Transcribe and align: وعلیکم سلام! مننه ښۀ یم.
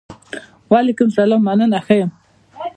وعلیکم 0.71 1.07
سلام! 1.17 1.41
مننه 1.47 1.79
ښۀ 1.85 1.95
یم. 1.99 2.09